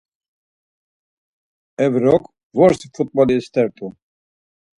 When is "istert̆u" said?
3.41-3.87